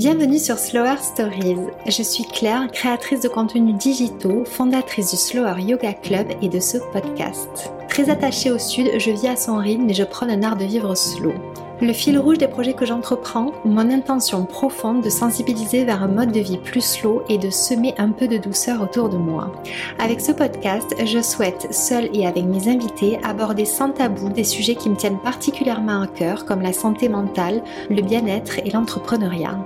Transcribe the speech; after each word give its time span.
Bienvenue 0.00 0.38
sur 0.38 0.58
Slower 0.58 0.96
Stories. 1.02 1.58
Je 1.86 2.02
suis 2.02 2.24
Claire, 2.24 2.68
créatrice 2.72 3.20
de 3.20 3.28
contenus 3.28 3.74
digitaux, 3.74 4.46
fondatrice 4.46 5.10
du 5.10 5.18
Slower 5.18 5.60
Yoga 5.60 5.92
Club 5.92 6.26
et 6.40 6.48
de 6.48 6.58
ce 6.58 6.78
podcast. 6.90 7.70
Très 7.86 8.08
attachée 8.08 8.50
au 8.50 8.58
sud, 8.58 8.98
je 8.98 9.10
vis 9.10 9.26
à 9.26 9.36
son 9.36 9.58
rythme 9.58 9.90
et 9.90 9.92
je 9.92 10.04
prends 10.04 10.26
un 10.26 10.42
art 10.42 10.56
de 10.56 10.64
vivre 10.64 10.94
slow. 10.94 11.34
Le 11.82 11.94
fil 11.94 12.18
rouge 12.18 12.36
des 12.36 12.46
projets 12.46 12.74
que 12.74 12.84
j'entreprends, 12.84 13.52
mon 13.64 13.90
intention 13.90 14.44
profonde 14.44 15.02
de 15.02 15.08
sensibiliser 15.08 15.84
vers 15.84 16.02
un 16.02 16.08
mode 16.08 16.30
de 16.30 16.40
vie 16.40 16.58
plus 16.58 16.84
slow 16.84 17.22
et 17.30 17.38
de 17.38 17.48
semer 17.48 17.94
un 17.96 18.10
peu 18.10 18.28
de 18.28 18.36
douceur 18.36 18.82
autour 18.82 19.08
de 19.08 19.16
moi. 19.16 19.50
Avec 19.98 20.20
ce 20.20 20.32
podcast, 20.32 20.94
je 21.02 21.22
souhaite, 21.22 21.72
seule 21.72 22.10
et 22.12 22.26
avec 22.26 22.44
mes 22.44 22.68
invités, 22.68 23.18
aborder 23.24 23.64
sans 23.64 23.92
tabou 23.92 24.28
des 24.28 24.44
sujets 24.44 24.74
qui 24.74 24.90
me 24.90 24.96
tiennent 24.96 25.20
particulièrement 25.20 26.02
à 26.02 26.06
cœur, 26.06 26.44
comme 26.44 26.60
la 26.60 26.74
santé 26.74 27.08
mentale, 27.08 27.62
le 27.88 28.02
bien-être 28.02 28.58
et 28.58 28.70
l'entrepreneuriat. 28.70 29.58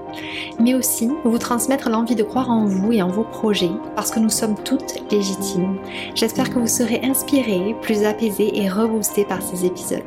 Mais 0.61 0.75
aussi 0.75 1.11
vous 1.25 1.39
transmettre 1.39 1.91
l'envie 1.91 2.15
de 2.15 2.23
croire 2.23 2.49
en 2.49 2.65
vous 2.65 2.93
et 2.93 3.03
en 3.03 3.09
vos 3.09 3.25
projets, 3.25 3.73
parce 3.97 4.13
que 4.13 4.21
nous 4.21 4.31
sommes 4.31 4.55
toutes 4.55 5.03
légitimes. 5.11 5.79
J'espère 6.15 6.51
que 6.51 6.61
vous 6.61 6.69
serez 6.69 7.01
inspirés, 7.03 7.75
plus 7.83 8.05
apaisés 8.05 8.53
et 8.63 8.69
reboostés 8.69 9.25
par 9.25 9.43
ces 9.43 9.67
épisodes. 9.67 10.05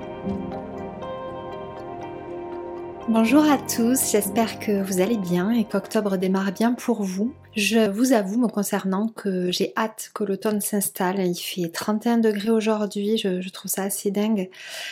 Bonjour 3.09 3.49
à 3.49 3.57
tous, 3.57 4.11
j'espère 4.11 4.59
que 4.59 4.81
vous 4.83 4.99
allez 4.99 5.15
bien 5.15 5.51
et 5.51 5.63
qu'octobre 5.63 6.17
démarre 6.17 6.51
bien 6.51 6.73
pour 6.73 7.03
vous. 7.03 7.31
Je 7.57 7.89
vous 7.89 8.13
avoue, 8.13 8.37
me 8.37 8.47
concernant, 8.47 9.07
que 9.07 9.51
j'ai 9.51 9.73
hâte 9.75 10.11
que 10.13 10.23
l'automne 10.23 10.61
s'installe. 10.61 11.19
Il 11.25 11.33
fait 11.33 11.69
31 11.69 12.19
degrés 12.19 12.51
aujourd'hui, 12.51 13.17
je, 13.17 13.49
trouve 13.49 13.71
ça 13.71 13.81
assez 13.81 14.11
dingue. 14.11 14.51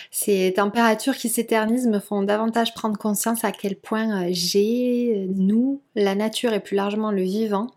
Ces 0.09 0.51
températures 0.55 1.15
qui 1.15 1.29
s'éternisent 1.29 1.85
me 1.85 1.99
font 1.99 2.23
davantage 2.23 2.73
prendre 2.73 2.97
conscience 2.97 3.43
à 3.43 3.51
quel 3.51 3.75
point 3.75 4.23
euh, 4.23 4.29
j'ai, 4.31 5.29
nous, 5.35 5.79
la 5.95 6.15
nature 6.15 6.53
et 6.53 6.59
plus 6.59 6.75
largement 6.75 7.11
le 7.11 7.21
vivant, 7.21 7.67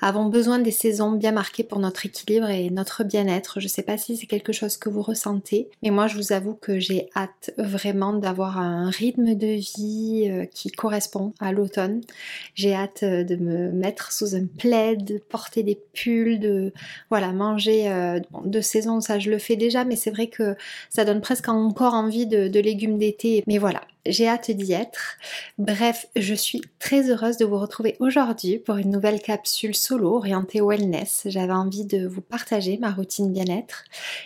avons 0.00 0.24
besoin 0.26 0.58
des 0.58 0.70
saisons 0.70 1.12
bien 1.12 1.32
marquées 1.32 1.62
pour 1.62 1.78
notre 1.78 2.06
équilibre 2.06 2.48
et 2.48 2.70
notre 2.70 3.04
bien-être. 3.04 3.60
Je 3.60 3.68
sais 3.68 3.82
pas 3.82 3.98
si 3.98 4.16
c'est 4.16 4.26
quelque 4.26 4.52
chose 4.52 4.78
que 4.78 4.88
vous 4.88 5.02
ressentez, 5.02 5.68
mais 5.82 5.90
moi 5.90 6.06
je 6.06 6.16
vous 6.16 6.32
avoue 6.32 6.54
que 6.54 6.78
j'ai 6.78 7.10
hâte 7.14 7.52
vraiment 7.58 8.14
d'avoir 8.14 8.58
un 8.58 8.88
rythme 8.88 9.34
de 9.34 9.46
vie 9.46 10.28
euh, 10.30 10.46
qui 10.46 10.70
correspond 10.70 11.34
à 11.40 11.52
l'automne. 11.52 12.00
J'ai 12.54 12.74
hâte 12.74 13.02
euh, 13.02 13.22
de 13.22 13.36
me 13.36 13.70
mettre 13.70 14.12
sous 14.12 14.29
un 14.34 14.46
plaid, 14.46 15.22
porter 15.28 15.62
des 15.62 15.78
pulls, 15.92 16.38
de 16.38 16.72
voilà 17.10 17.32
manger 17.32 17.90
euh, 17.90 18.20
de 18.44 18.60
saison, 18.60 19.00
ça 19.00 19.18
je 19.18 19.30
le 19.30 19.38
fais 19.38 19.56
déjà, 19.56 19.84
mais 19.84 19.96
c'est 19.96 20.10
vrai 20.10 20.28
que 20.28 20.56
ça 20.88 21.04
donne 21.04 21.20
presque 21.20 21.48
encore 21.48 21.94
envie 21.94 22.26
de, 22.26 22.60
légumes 22.60 22.98
d'été. 22.98 23.42
Mais 23.46 23.58
voilà, 23.58 23.82
j'ai 24.06 24.28
hâte 24.28 24.50
d'y 24.50 24.72
être. 24.72 25.16
Bref, 25.58 26.06
je 26.16 26.34
suis 26.34 26.62
très 26.78 27.10
heureuse 27.10 27.36
de 27.36 27.44
vous 27.44 27.58
retrouver 27.58 27.96
aujourd'hui 28.00 28.58
pour 28.58 28.76
une 28.76 28.90
nouvelle 28.90 29.20
capsule 29.20 29.74
solo 29.74 30.14
orientée 30.16 30.60
wellness. 30.60 31.22
J'avais 31.26 31.52
envie 31.52 31.84
de 31.84 32.06
vous 32.06 32.22
partager 32.22 32.78
ma 32.78 32.90
routine 32.90 33.32
bien-être 33.32 33.84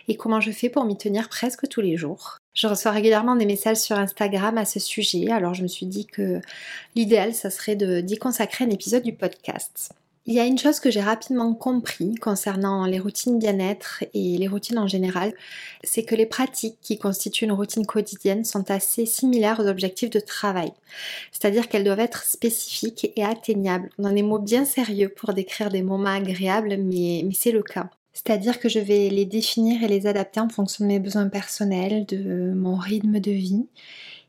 et 0.09 0.17
comment 0.17 0.41
je 0.41 0.51
fais 0.51 0.69
pour 0.69 0.85
m'y 0.85 0.97
tenir 0.97 1.29
presque 1.29 1.69
tous 1.69 1.81
les 1.81 1.97
jours. 1.97 2.39
Je 2.55 2.69
reçois 2.69 2.93
régulièrement 2.93 3.35
des 3.35 3.47
messages 3.47 3.79
sur 3.79 3.99
Instagram 3.99 4.57
à 4.59 4.65
ce 4.65 4.79
sujet, 4.79 5.31
alors 5.31 5.55
je 5.55 5.63
me 5.63 5.69
suis 5.69 5.87
dit 5.87 6.07
que 6.07 6.41
l'idéal, 6.95 7.35
ça 7.35 7.51
serait 7.51 7.75
d'y 7.75 8.17
consacrer 8.17 8.65
un 8.65 8.71
épisode 8.71 9.03
du 9.03 9.13
podcast. 9.13 9.93
Il 10.27 10.35
y 10.35 10.41
a 10.41 10.47
une 10.47 10.57
chose 10.57 10.81
que 10.81 10.91
j'ai 10.91 11.03
rapidement 11.03 11.53
compris 11.53 12.15
concernant 12.15 12.87
les 12.87 12.99
routines 12.99 13.39
bien-être 13.39 14.05
et 14.15 14.39
les 14.39 14.49
routines 14.49 14.79
en 14.79 14.87
général, 14.87 15.35
c'est 15.83 16.05
que 16.05 16.15
les 16.15 16.25
pratiques 16.27 16.79
qui 16.81 16.97
constituent 16.97 17.45
une 17.45 17.53
routine 17.53 17.85
quotidienne 17.85 18.45
sont 18.45 18.71
assez 18.71 19.05
similaires 19.05 19.61
aux 19.61 19.67
objectifs 19.67 20.09
de 20.09 20.21
travail. 20.21 20.73
C'est-à-dire 21.31 21.69
qu'elles 21.69 21.85
doivent 21.85 22.01
être 22.01 22.25
spécifiques 22.25 23.13
et 23.17 23.25
atteignables. 23.25 23.91
On 23.99 24.05
a 24.05 24.13
des 24.13 24.23
mots 24.23 24.39
bien 24.39 24.65
sérieux 24.65 25.11
pour 25.11 25.35
décrire 25.35 25.71
des 25.71 25.83
moments 25.83 26.09
agréables, 26.09 26.79
mais, 26.79 27.23
mais 27.27 27.35
c'est 27.35 27.53
le 27.53 27.63
cas. 27.63 27.91
C'est-à-dire 28.15 28.59
que 28.59 28.69
je 28.69 28.79
vais 28.79 29.11
les 29.11 29.27
définir 29.27 29.83
et 29.83 29.89
les 29.89 30.07
adapter 30.07 30.41
en 30.41 30.49
fonction 30.49 30.85
de 30.85 30.89
mes 30.89 31.01
besoins 31.01 31.29
personnels, 31.29 32.07
de 32.07 32.53
mon 32.55 32.77
rythme 32.77 33.21
de 33.21 33.33
vie 33.33 33.67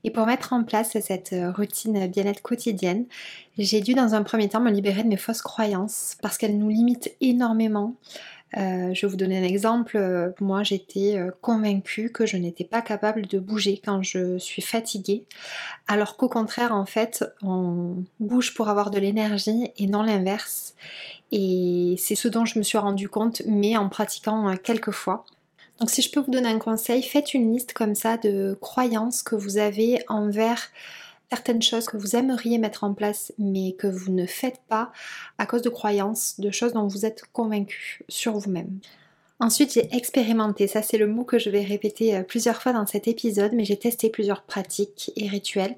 et 0.05 0.11
pour 0.11 0.27
mettre 0.27 0.53
en 0.53 0.63
place 0.63 0.95
cette 0.99 1.33
euh, 1.33 1.51
routine 1.51 2.05
bien-être 2.05 2.43
quotidienne, 2.43 3.05
j'ai 3.57 3.81
dû 3.81 3.95
dans 3.95 4.13
un 4.13 4.21
premier 4.21 4.47
temps 4.47 4.61
me 4.61 4.69
libérer 4.69 5.01
de 5.01 5.07
mes 5.07 5.17
fausses 5.17 5.41
croyances 5.41 6.15
parce 6.21 6.37
qu'elles 6.37 6.59
nous 6.59 6.69
limitent 6.69 7.15
énormément. 7.21 7.95
Euh, 8.57 8.93
je 8.93 9.05
vais 9.05 9.09
vous 9.09 9.17
donner 9.17 9.37
un 9.37 9.43
exemple. 9.43 10.33
Moi, 10.39 10.63
j'étais 10.63 11.17
euh, 11.17 11.31
convaincue 11.41 12.11
que 12.11 12.25
je 12.25 12.37
n'étais 12.37 12.63
pas 12.63 12.81
capable 12.81 13.27
de 13.27 13.39
bouger 13.39 13.81
quand 13.83 14.01
je 14.01 14.37
suis 14.37 14.61
fatiguée, 14.61 15.25
alors 15.87 16.15
qu'au 16.17 16.29
contraire, 16.29 16.73
en 16.73 16.85
fait, 16.85 17.25
on 17.41 18.03
bouge 18.19 18.53
pour 18.53 18.69
avoir 18.69 18.91
de 18.91 18.99
l'énergie 18.99 19.71
et 19.77 19.87
non 19.87 20.03
l'inverse. 20.03 20.75
Et 21.31 21.95
c'est 21.97 22.15
ce 22.15 22.27
dont 22.27 22.45
je 22.45 22.57
me 22.57 22.63
suis 22.63 22.77
rendu 22.77 23.09
compte, 23.09 23.41
mais 23.45 23.75
en 23.77 23.89
pratiquant 23.89 24.55
quelques 24.57 24.91
fois. 24.91 25.25
Donc 25.79 25.89
si 25.89 26.01
je 26.01 26.09
peux 26.09 26.21
vous 26.21 26.31
donner 26.31 26.47
un 26.47 26.59
conseil, 26.59 27.03
faites 27.03 27.33
une 27.33 27.51
liste 27.51 27.73
comme 27.73 27.95
ça 27.95 28.17
de 28.17 28.57
croyances 28.61 29.23
que 29.23 29.35
vous 29.35 29.57
avez 29.57 29.99
envers 30.07 30.69
certaines 31.29 31.61
choses 31.61 31.85
que 31.85 31.97
vous 31.97 32.15
aimeriez 32.15 32.57
mettre 32.57 32.83
en 32.83 32.93
place 32.93 33.33
mais 33.37 33.73
que 33.73 33.87
vous 33.87 34.11
ne 34.11 34.25
faites 34.25 34.61
pas 34.67 34.91
à 35.37 35.45
cause 35.45 35.61
de 35.61 35.69
croyances, 35.69 36.39
de 36.39 36.51
choses 36.51 36.73
dont 36.73 36.87
vous 36.87 37.05
êtes 37.05 37.23
convaincu 37.33 38.03
sur 38.09 38.37
vous-même. 38.37 38.79
Ensuite, 39.41 39.73
j'ai 39.73 39.93
expérimenté, 39.93 40.65
ça 40.65 40.81
c'est 40.81 40.97
le 40.97 41.07
mot 41.07 41.25
que 41.25 41.37
je 41.39 41.49
vais 41.49 41.63
répéter 41.63 42.15
euh, 42.15 42.23
plusieurs 42.23 42.61
fois 42.61 42.71
dans 42.71 42.85
cet 42.85 43.09
épisode, 43.09 43.51
mais 43.53 43.65
j'ai 43.65 43.75
testé 43.77 44.09
plusieurs 44.09 44.43
pratiques 44.43 45.11
et 45.17 45.27
rituels. 45.27 45.75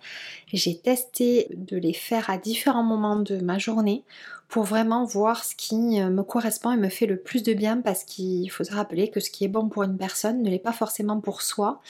J'ai 0.54 0.78
testé 0.78 1.48
de 1.50 1.76
les 1.76 1.94
faire 1.94 2.30
à 2.30 2.38
différents 2.38 2.84
moments 2.84 3.16
de 3.16 3.38
ma 3.38 3.58
journée 3.58 4.04
pour 4.48 4.64
vraiment 4.64 5.04
voir 5.04 5.44
ce 5.44 5.56
qui 5.56 6.00
euh, 6.00 6.10
me 6.10 6.22
correspond 6.24 6.72
et 6.72 6.78
me 6.78 6.88
fait 6.90 7.08
le 7.08 7.18
plus 7.18 7.42
de 7.42 7.54
bien 7.54 7.82
parce 7.82 8.04
qu'il 8.04 8.50
faut 8.50 8.64
se 8.64 8.74
rappeler 8.74 9.10
que 9.10 9.20
ce 9.20 9.30
qui 9.30 9.44
est 9.44 9.50
bon 9.50 9.70
pour 9.70 9.84
une 9.84 9.98
personne 9.98 10.42
ne 10.44 10.50
l'est 10.50 10.60
pas 10.60 10.72
forcément 10.72 11.20
pour 11.20 11.42
soi. 11.42 11.82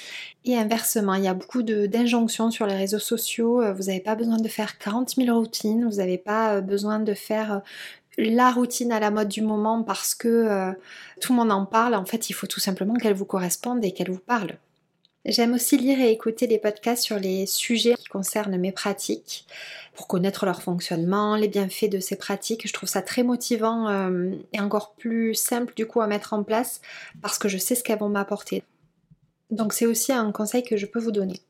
Et 0.45 0.57
inversement, 0.57 1.15
il 1.15 1.25
y 1.25 1.27
a 1.27 1.33
beaucoup 1.33 1.63
d'injonctions 1.63 2.49
sur 2.49 2.65
les 2.65 2.75
réseaux 2.75 2.97
sociaux. 2.97 3.61
Euh, 3.61 3.73
vous 3.73 3.83
n'avez 3.83 3.99
pas 3.99 4.15
besoin 4.15 4.37
de 4.37 4.47
faire 4.47 4.77
40 4.79 5.15
000 5.15 5.37
routines, 5.37 5.85
vous 5.85 5.97
n'avez 5.97 6.17
pas 6.17 6.61
besoin 6.61 6.99
de 6.99 7.13
faire 7.13 7.61
la 8.17 8.51
routine 8.51 8.91
à 8.91 8.99
la 8.99 9.11
mode 9.11 9.29
du 9.29 9.41
moment 9.41 9.83
parce 9.83 10.15
que 10.15 10.27
euh, 10.27 10.71
tout 11.21 11.33
le 11.33 11.37
monde 11.37 11.51
en 11.51 11.65
parle, 11.65 11.95
en 11.95 12.05
fait 12.05 12.29
il 12.29 12.33
faut 12.33 12.47
tout 12.47 12.59
simplement 12.59 12.95
qu'elle 12.95 13.13
vous 13.13 13.25
corresponde 13.25 13.83
et 13.85 13.91
qu'elle 13.91 14.11
vous 14.11 14.19
parle. 14.19 14.57
J'aime 15.25 15.53
aussi 15.53 15.77
lire 15.77 15.99
et 15.99 16.11
écouter 16.11 16.47
des 16.47 16.57
podcasts 16.57 17.03
sur 17.03 17.19
les 17.19 17.45
sujets 17.45 17.95
qui 17.95 18.05
concernent 18.05 18.57
mes 18.57 18.71
pratiques 18.71 19.45
pour 19.93 20.07
connaître 20.07 20.45
leur 20.45 20.61
fonctionnement, 20.61 21.35
les 21.35 21.49
bienfaits 21.49 21.89
de 21.89 21.99
ces 21.99 22.15
pratiques. 22.15 22.65
Je 22.65 22.71
trouve 22.71 22.87
ça 22.87 23.01
très 23.01 23.23
motivant 23.23 23.89
euh, 23.89 24.31
et 24.53 24.61
encore 24.61 24.93
plus 24.93 25.35
simple 25.35 25.73
du 25.75 25.85
coup 25.85 25.99
à 25.99 26.07
mettre 26.07 26.33
en 26.33 26.43
place 26.43 26.81
parce 27.21 27.37
que 27.37 27.49
je 27.49 27.57
sais 27.57 27.75
ce 27.75 27.83
qu'elles 27.83 27.99
vont 27.99 28.09
m'apporter. 28.09 28.63
Donc 29.51 29.73
c'est 29.73 29.85
aussi 29.85 30.13
un 30.13 30.31
conseil 30.31 30.63
que 30.63 30.77
je 30.77 30.85
peux 30.85 30.99
vous 30.99 31.11
donner. 31.11 31.41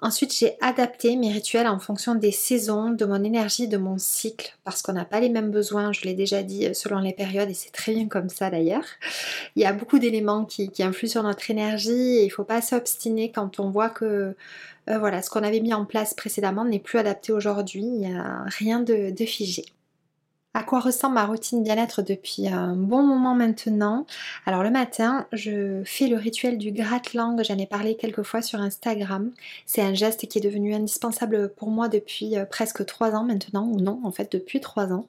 Ensuite, 0.00 0.34
j'ai 0.36 0.56
adapté 0.60 1.16
mes 1.16 1.32
rituels 1.32 1.66
en 1.66 1.78
fonction 1.78 2.14
des 2.14 2.32
saisons, 2.32 2.90
de 2.90 3.04
mon 3.04 3.22
énergie, 3.24 3.68
de 3.68 3.76
mon 3.76 3.96
cycle, 3.96 4.56
parce 4.64 4.82
qu'on 4.82 4.92
n'a 4.92 5.04
pas 5.04 5.20
les 5.20 5.28
mêmes 5.28 5.50
besoins, 5.50 5.92
je 5.92 6.02
l'ai 6.02 6.14
déjà 6.14 6.42
dit, 6.42 6.66
euh, 6.66 6.74
selon 6.74 6.98
les 6.98 7.12
périodes, 7.12 7.48
et 7.48 7.54
c'est 7.54 7.70
très 7.70 7.94
bien 7.94 8.08
comme 8.08 8.28
ça 8.28 8.50
d'ailleurs. 8.50 8.84
Il 9.56 9.62
y 9.62 9.66
a 9.66 9.72
beaucoup 9.72 9.98
d'éléments 9.98 10.44
qui, 10.44 10.70
influent 10.80 11.08
sur 11.08 11.22
notre 11.22 11.50
énergie, 11.50 12.16
et 12.18 12.22
il 12.22 12.28
ne 12.28 12.32
faut 12.32 12.44
pas 12.44 12.60
s'obstiner 12.60 13.30
quand 13.32 13.60
on 13.60 13.70
voit 13.70 13.88
que 13.88 14.36
euh, 14.90 14.98
voilà, 14.98 15.22
ce 15.22 15.30
qu'on 15.30 15.42
avait 15.42 15.60
mis 15.60 15.72
en 15.72 15.84
place 15.86 16.12
précédemment 16.12 16.64
n'est 16.64 16.80
plus 16.80 16.98
adapté 16.98 17.32
aujourd'hui, 17.32 17.82
il 17.82 17.98
n'y 17.98 18.14
a 18.14 18.44
rien 18.48 18.80
de 18.80 19.14
figé 19.24 19.64
à 20.56 20.62
quoi 20.62 20.78
ressemble 20.78 21.14
ma 21.14 21.26
routine 21.26 21.64
bien-être 21.64 22.00
depuis 22.00 22.46
un 22.46 22.76
bon 22.76 23.02
moment 23.02 23.34
maintenant? 23.34 24.06
Alors 24.46 24.62
le 24.62 24.70
matin, 24.70 25.26
je 25.32 25.82
fais 25.84 26.06
le 26.06 26.16
rituel 26.16 26.58
du 26.58 26.70
gratte-langue, 26.70 27.42
j'en 27.42 27.58
ai 27.58 27.66
parlé 27.66 27.96
quelques 27.96 28.22
fois 28.22 28.40
sur 28.40 28.60
Instagram. 28.60 29.32
C'est 29.66 29.82
un 29.82 29.94
geste 29.94 30.28
qui 30.28 30.38
est 30.38 30.40
devenu 30.40 30.72
indispensable 30.72 31.48
pour 31.48 31.70
moi 31.70 31.88
depuis 31.88 32.38
euh, 32.38 32.44
presque 32.44 32.86
trois 32.86 33.16
ans 33.16 33.24
maintenant, 33.24 33.66
ou 33.66 33.80
non, 33.80 34.00
en 34.04 34.12
fait 34.12 34.30
depuis 34.30 34.60
trois 34.60 34.92
ans. 34.92 35.06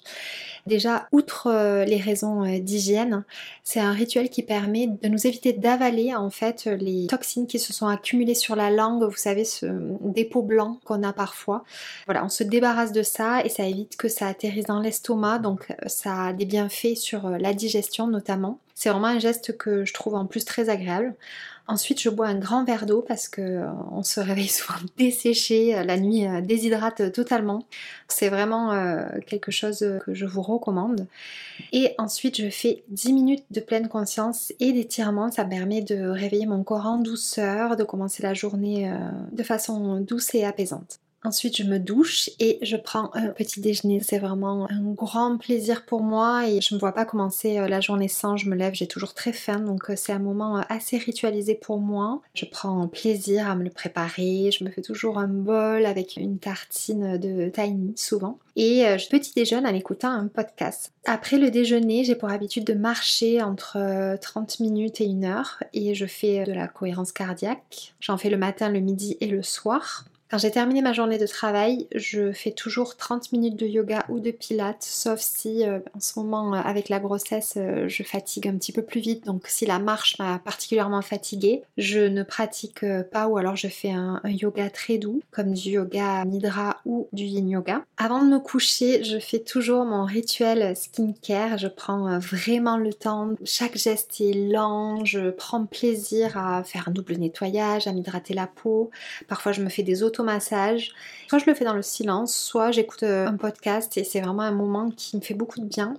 Déjà, 0.65 1.07
outre 1.11 1.47
euh, 1.51 1.85
les 1.85 1.97
raisons 1.97 2.43
euh, 2.43 2.59
d'hygiène, 2.59 3.23
c'est 3.63 3.79
un 3.79 3.91
rituel 3.91 4.31
qui 4.31 4.41
permet 4.41 4.87
de 4.87 5.07
nous 5.07 5.27
éviter 5.27 5.53
d'avaler 5.53 6.15
en 6.15 6.31
fait 6.31 6.65
les 6.65 7.05
toxines 7.05 7.45
qui 7.45 7.59
se 7.59 7.71
sont 7.71 7.85
accumulées 7.85 8.33
sur 8.33 8.55
la 8.55 8.71
langue, 8.71 9.03
vous 9.03 9.15
savez, 9.15 9.45
ce 9.45 9.67
dépôt 10.01 10.41
blanc 10.41 10.79
qu'on 10.85 11.03
a 11.03 11.13
parfois. 11.13 11.63
Voilà, 12.05 12.25
on 12.25 12.29
se 12.29 12.43
débarrasse 12.43 12.91
de 12.91 13.03
ça 13.03 13.45
et 13.45 13.49
ça 13.49 13.67
évite 13.67 13.95
que 13.95 14.07
ça 14.07 14.25
atterrisse 14.25 14.65
dans 14.65 14.79
l'estomac 14.79 15.34
donc 15.39 15.71
euh, 15.71 15.87
ça 15.87 16.25
a 16.25 16.33
des 16.33 16.45
bienfaits 16.45 16.95
sur 16.95 17.25
euh, 17.25 17.37
la 17.37 17.53
digestion 17.53 18.07
notamment. 18.07 18.59
C'est 18.73 18.89
vraiment 18.89 19.07
un 19.07 19.19
geste 19.19 19.57
que 19.57 19.85
je 19.85 19.93
trouve 19.93 20.15
en 20.15 20.25
plus 20.25 20.45
très 20.45 20.69
agréable. 20.69 21.15
Ensuite, 21.67 21.99
je 21.99 22.09
bois 22.09 22.27
un 22.27 22.37
grand 22.37 22.63
verre 22.63 22.85
d'eau 22.85 23.01
parce 23.01 23.27
que 23.27 23.41
euh, 23.41 23.67
on 23.91 24.03
se 24.03 24.19
réveille 24.19 24.47
souvent 24.49 24.79
desséché, 24.97 25.83
la 25.83 25.97
nuit 25.97 26.25
déshydrate 26.43 27.11
totalement. 27.11 27.65
C'est 28.07 28.29
vraiment 28.29 28.71
quelque 29.25 29.51
chose 29.51 29.79
que 30.05 30.13
je 30.13 30.25
vous 30.25 30.41
recommande. 30.41 31.07
Et 31.71 31.95
ensuite, 31.97 32.39
je 32.39 32.49
fais 32.49 32.83
10 32.89 33.13
minutes 33.13 33.45
de 33.49 33.61
pleine 33.61 33.87
conscience 33.87 34.53
et 34.59 34.73
d'étirement. 34.73 35.31
Ça 35.31 35.45
permet 35.45 35.81
de 35.81 36.07
réveiller 36.07 36.45
mon 36.45 36.63
corps 36.63 36.85
en 36.85 36.97
douceur, 36.97 37.77
de 37.77 37.83
commencer 37.83 38.21
la 38.21 38.33
journée 38.33 38.93
de 39.31 39.43
façon 39.43 40.01
douce 40.01 40.35
et 40.35 40.45
apaisante. 40.45 40.99
Ensuite, 41.25 41.57
je 41.57 41.63
me 41.63 41.79
douche 41.79 42.29
et 42.39 42.59
je 42.61 42.77
prends 42.77 43.09
un 43.15 43.29
petit 43.29 43.59
déjeuner. 43.59 43.99
C'est 43.99 44.19
vraiment 44.19 44.69
un 44.69 44.91
grand 44.91 45.37
plaisir 45.37 45.83
pour 45.83 46.03
moi 46.03 46.47
et 46.47 46.61
je 46.61 46.71
ne 46.71 46.77
me 46.77 46.79
vois 46.79 46.91
pas 46.91 47.03
commencer 47.03 47.57
euh, 47.57 47.67
la 47.67 47.81
journée 47.81 48.07
sans. 48.07 48.37
Je 48.37 48.47
me 48.47 48.55
lève, 48.55 48.75
j'ai 48.75 48.85
toujours 48.85 49.15
très 49.15 49.33
faim, 49.33 49.59
donc 49.59 49.89
euh, 49.89 49.95
c'est 49.95 50.11
un 50.11 50.19
moment 50.19 50.59
euh, 50.59 50.61
assez 50.69 50.97
ritualisé 50.97 51.55
pour 51.55 51.79
moi. 51.79 52.21
Je 52.35 52.45
prends 52.45 52.87
plaisir 52.87 53.49
à 53.49 53.55
me 53.55 53.63
le 53.63 53.71
préparer. 53.71 54.51
Je 54.51 54.63
me 54.63 54.69
fais 54.69 54.83
toujours 54.83 55.17
un 55.17 55.27
bol 55.27 55.87
avec 55.87 56.15
une 56.15 56.37
tartine 56.37 57.17
de 57.17 57.49
tiny 57.49 57.93
souvent. 57.95 58.37
Et 58.55 58.83
je 58.97 59.09
petit 59.09 59.33
déjeune 59.33 59.65
en 59.65 59.73
écoutant 59.73 60.11
un 60.11 60.27
podcast. 60.27 60.93
Après 61.05 61.37
le 61.37 61.51
déjeuner, 61.51 62.03
j'ai 62.03 62.15
pour 62.15 62.29
habitude 62.29 62.63
de 62.63 62.73
marcher 62.73 63.41
entre 63.41 64.15
30 64.21 64.59
minutes 64.61 65.01
et 65.01 65.05
une 65.05 65.25
heure 65.25 65.61
et 65.73 65.93
je 65.93 66.05
fais 66.05 66.45
de 66.45 66.53
la 66.53 66.67
cohérence 66.67 67.11
cardiaque. 67.11 67.95
J'en 67.99 68.17
fais 68.17 68.29
le 68.29 68.37
matin, 68.37 68.69
le 68.69 68.79
midi 68.79 69.17
et 69.19 69.27
le 69.27 69.43
soir. 69.43 70.05
Quand 70.27 70.39
j'ai 70.39 70.49
terminé 70.49 70.81
ma 70.81 70.91
journée 70.91 71.19
de 71.19 71.27
travail, 71.27 71.87
je 71.93 72.31
fais 72.31 72.49
toujours 72.49 72.97
30 72.97 73.31
minutes 73.31 73.57
de 73.57 73.67
yoga 73.67 74.05
ou 74.09 74.19
de 74.19 74.31
pilates, 74.31 74.81
sauf 74.81 75.19
si 75.19 75.63
euh, 75.63 75.77
en 75.95 75.99
ce 75.99 76.17
moment 76.17 76.55
euh, 76.55 76.57
avec 76.57 76.89
la 76.89 76.99
grossesse 76.99 77.53
euh, 77.57 77.87
je 77.87 78.01
fatigue 78.01 78.47
un 78.47 78.57
petit 78.57 78.71
peu 78.71 78.81
plus 78.81 79.01
vite, 79.01 79.23
donc 79.25 79.43
si 79.45 79.67
la 79.67 79.77
marche 79.77 80.17
m'a 80.17 80.39
particulièrement 80.39 81.03
fatiguée, 81.03 81.61
je 81.77 81.99
ne 81.99 82.23
pratique 82.23 82.83
pas 83.11 83.27
ou 83.27 83.37
alors 83.37 83.55
je 83.55 83.67
fais 83.67 83.91
un, 83.91 84.19
yoga 84.23 84.71
très 84.71 84.97
doux, 84.97 85.21
comme 85.29 85.53
du 85.53 85.69
yoga 85.69 86.25
nidra 86.25 86.77
ou 86.85 87.07
du 87.13 87.25
yin 87.25 87.47
yoga. 87.47 87.83
Avant 87.97 88.23
de 88.23 88.27
me 88.27 88.39
coucher, 88.39 89.03
je 89.03 89.19
fais 89.19 89.39
toujours 89.39 89.85
mon 89.85 90.05
rituel 90.05 90.75
skincare, 90.75 91.59
je 91.59 91.67
prends 91.67 92.17
vraiment 92.17 92.77
le 92.77 92.93
temps, 92.93 93.29
chaque 93.43 93.77
geste 93.77 94.19
est 94.21 94.33
lent, 94.33 95.05
je 95.05 95.29
prends 95.29 95.67
plaisir 95.67 96.35
à 96.35 96.63
faire 96.63 96.87
un 96.87 96.91
double 96.91 97.13
nettoyage, 97.17 97.85
à 97.85 97.93
m'hydrater 97.93 98.33
la 98.33 98.47
peau, 98.47 98.89
parfois 99.27 99.51
je 99.51 99.61
me 99.61 99.69
fais 99.69 99.83
des 99.83 100.01
autres 100.01 100.14
massage 100.23 100.93
Soit 101.27 101.39
je 101.39 101.45
le 101.47 101.55
fais 101.55 101.65
dans 101.65 101.73
le 101.73 101.81
silence, 101.81 102.35
soit 102.35 102.69
j'écoute 102.71 103.01
euh, 103.01 103.25
un 103.25 103.35
podcast 103.35 103.97
et 103.97 104.03
c'est 104.03 104.21
vraiment 104.21 104.43
un 104.43 104.51
moment 104.51 104.91
qui 104.91 105.17
me 105.17 105.21
fait 105.21 105.33
beaucoup 105.33 105.59
de 105.59 105.65
bien 105.65 105.95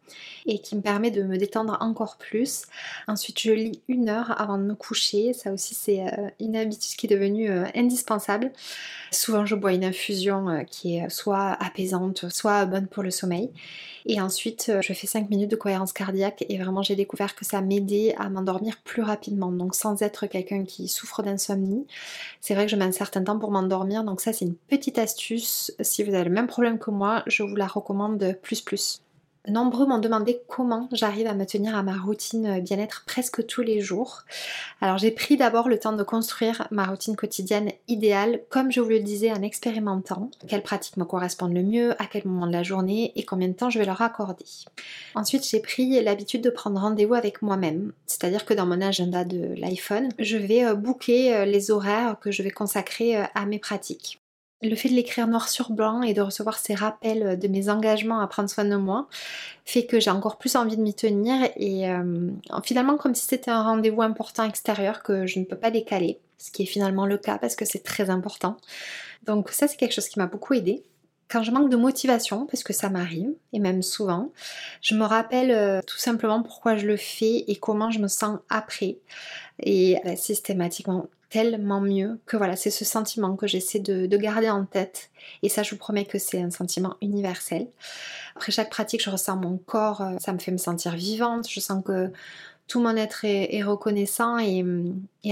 et 0.46 0.60
qui 0.60 0.76
me 0.76 0.82
permet 0.82 1.10
de 1.10 1.24
me 1.24 1.36
détendre 1.36 1.76
encore 1.80 2.16
plus. 2.16 2.66
Ensuite, 3.08 3.40
je 3.40 3.50
lis 3.50 3.80
une 3.88 4.08
heure 4.08 4.40
avant 4.40 4.56
de 4.56 4.62
me 4.62 4.76
coucher. 4.76 5.32
Ça 5.32 5.52
aussi, 5.52 5.74
c'est 5.74 6.06
euh, 6.06 6.28
une 6.38 6.54
habitude 6.54 6.96
qui 6.96 7.06
est 7.06 7.10
devenue 7.10 7.50
euh, 7.50 7.64
indispensable. 7.74 8.52
Souvent, 9.10 9.46
je 9.46 9.56
bois 9.56 9.72
une 9.72 9.84
infusion 9.84 10.64
qui 10.70 10.98
est 10.98 11.08
soit 11.10 11.56
apaisante, 11.60 12.28
soit 12.28 12.64
bonne 12.66 12.86
pour 12.86 13.02
le 13.02 13.10
sommeil. 13.10 13.50
Et 14.08 14.20
ensuite, 14.20 14.70
je 14.80 14.92
fais 14.92 15.06
5 15.08 15.30
minutes 15.30 15.50
de 15.50 15.56
cohérence 15.56 15.92
cardiaque 15.92 16.44
et 16.48 16.58
vraiment, 16.58 16.82
j'ai 16.82 16.94
découvert 16.94 17.34
que 17.34 17.44
ça 17.44 17.60
m'aidait 17.60 18.14
à 18.18 18.28
m'endormir 18.28 18.76
plus 18.84 19.02
rapidement. 19.02 19.50
Donc, 19.50 19.74
sans 19.74 20.02
être 20.02 20.26
quelqu'un 20.26 20.64
qui 20.64 20.86
souffre 20.86 21.22
d'insomnie, 21.22 21.86
c'est 22.40 22.54
vrai 22.54 22.66
que 22.66 22.70
je 22.70 22.76
mets 22.76 22.84
un 22.84 22.92
certain 22.92 23.24
temps 23.24 23.38
pour 23.38 23.50
m'endormir. 23.50 24.04
Donc, 24.06 24.20
ça, 24.20 24.32
c'est 24.32 24.46
une 24.46 24.56
petite 24.56 24.98
astuce. 24.98 25.72
Si 25.80 26.02
vous 26.02 26.14
avez 26.14 26.24
le 26.24 26.30
même 26.30 26.46
problème 26.46 26.78
que 26.78 26.90
moi, 26.90 27.22
je 27.26 27.42
vous 27.42 27.56
la 27.56 27.66
recommande 27.66 28.38
plus 28.42 28.62
plus. 28.62 29.02
Nombreux 29.48 29.86
m'ont 29.86 29.98
demandé 29.98 30.40
comment 30.48 30.88
j'arrive 30.92 31.28
à 31.28 31.34
me 31.34 31.46
tenir 31.46 31.76
à 31.76 31.82
ma 31.82 31.96
routine 31.96 32.60
bien-être 32.60 33.04
presque 33.06 33.46
tous 33.46 33.62
les 33.62 33.80
jours. 33.80 34.24
Alors 34.80 34.98
j'ai 34.98 35.12
pris 35.12 35.36
d'abord 35.36 35.68
le 35.68 35.78
temps 35.78 35.92
de 35.92 36.02
construire 36.02 36.66
ma 36.70 36.84
routine 36.84 37.14
quotidienne 37.14 37.70
idéale, 37.86 38.40
comme 38.48 38.72
je 38.72 38.80
vous 38.80 38.88
le 38.88 39.00
disais 39.00 39.32
en 39.32 39.42
expérimentant, 39.42 40.30
quelles 40.48 40.62
pratiques 40.62 40.96
me 40.96 41.04
correspondent 41.04 41.54
le 41.54 41.62
mieux, 41.62 42.00
à 42.02 42.06
quel 42.06 42.26
moment 42.26 42.46
de 42.46 42.52
la 42.52 42.62
journée 42.62 43.12
et 43.14 43.24
combien 43.24 43.48
de 43.48 43.52
temps 43.52 43.70
je 43.70 43.78
vais 43.78 43.86
leur 43.86 44.02
accorder. 44.02 44.44
Ensuite 45.14 45.46
j'ai 45.48 45.60
pris 45.60 46.02
l'habitude 46.02 46.42
de 46.42 46.50
prendre 46.50 46.80
rendez-vous 46.80 47.14
avec 47.14 47.42
moi-même, 47.42 47.92
c'est-à-dire 48.06 48.44
que 48.44 48.54
dans 48.54 48.66
mon 48.66 48.80
agenda 48.80 49.24
de 49.24 49.54
l'iPhone, 49.56 50.08
je 50.18 50.36
vais 50.36 50.64
euh, 50.64 50.74
booker 50.74 51.34
euh, 51.34 51.44
les 51.44 51.70
horaires 51.70 52.18
que 52.20 52.30
je 52.30 52.42
vais 52.42 52.50
consacrer 52.50 53.16
euh, 53.16 53.24
à 53.34 53.46
mes 53.46 53.58
pratiques. 53.58 54.20
Le 54.62 54.74
fait 54.74 54.88
de 54.88 54.94
l'écrire 54.94 55.26
noir 55.28 55.48
sur 55.48 55.70
blanc 55.70 56.02
et 56.02 56.14
de 56.14 56.22
recevoir 56.22 56.58
ces 56.58 56.74
rappels 56.74 57.38
de 57.38 57.48
mes 57.48 57.68
engagements 57.68 58.20
à 58.20 58.26
prendre 58.26 58.48
soin 58.48 58.64
de 58.64 58.76
moi 58.76 59.06
fait 59.66 59.84
que 59.84 60.00
j'ai 60.00 60.10
encore 60.10 60.38
plus 60.38 60.56
envie 60.56 60.76
de 60.78 60.82
m'y 60.82 60.94
tenir 60.94 61.50
et 61.56 61.90
euh, 61.90 62.30
finalement 62.64 62.96
comme 62.96 63.14
si 63.14 63.26
c'était 63.26 63.50
un 63.50 63.62
rendez-vous 63.62 64.00
important 64.00 64.44
extérieur 64.44 65.02
que 65.02 65.26
je 65.26 65.40
ne 65.40 65.44
peux 65.44 65.58
pas 65.58 65.70
décaler, 65.70 66.20
ce 66.38 66.50
qui 66.50 66.62
est 66.62 66.66
finalement 66.66 67.04
le 67.04 67.18
cas 67.18 67.36
parce 67.36 67.54
que 67.54 67.66
c'est 67.66 67.82
très 67.82 68.08
important. 68.08 68.56
Donc 69.24 69.50
ça 69.50 69.68
c'est 69.68 69.76
quelque 69.76 69.92
chose 69.92 70.08
qui 70.08 70.18
m'a 70.18 70.26
beaucoup 70.26 70.54
aidé. 70.54 70.84
Quand 71.28 71.42
je 71.42 71.50
manque 71.50 71.70
de 71.70 71.76
motivation, 71.76 72.46
parce 72.46 72.62
que 72.62 72.72
ça 72.72 72.88
m'arrive, 72.88 73.32
et 73.52 73.58
même 73.58 73.82
souvent, 73.82 74.30
je 74.80 74.94
me 74.94 75.04
rappelle 75.04 75.50
euh, 75.50 75.80
tout 75.84 75.98
simplement 75.98 76.40
pourquoi 76.40 76.76
je 76.76 76.86
le 76.86 76.96
fais 76.96 77.44
et 77.48 77.56
comment 77.56 77.90
je 77.90 77.98
me 77.98 78.06
sens 78.06 78.38
après. 78.48 78.98
Et 79.60 79.98
euh, 80.06 80.14
systématiquement, 80.14 81.08
tellement 81.30 81.80
mieux 81.80 82.20
que 82.26 82.36
voilà, 82.36 82.56
c'est 82.56 82.70
ce 82.70 82.84
sentiment 82.84 83.36
que 83.36 83.46
j'essaie 83.46 83.80
de, 83.80 84.16
garder 84.16 84.50
en 84.50 84.64
tête. 84.64 85.10
Et 85.42 85.48
ça, 85.48 85.62
je 85.62 85.70
vous 85.70 85.76
promets 85.76 86.04
que 86.04 86.18
c'est 86.18 86.40
un 86.40 86.50
sentiment 86.50 86.94
universel. 87.02 87.68
Après 88.36 88.52
chaque 88.52 88.70
pratique, 88.70 89.02
je 89.02 89.10
ressens 89.10 89.36
mon 89.36 89.58
corps, 89.58 90.02
euh, 90.02 90.16
ça 90.20 90.32
me 90.32 90.38
fait 90.38 90.52
me 90.52 90.58
sentir 90.58 90.94
vivante. 90.94 91.48
Je 91.48 91.60
sens 91.60 91.82
que 91.84 92.10
tout 92.68 92.80
mon 92.80 92.96
être 92.96 93.24
est, 93.24 93.62
reconnaissant 93.62 94.38
et, 94.38 94.64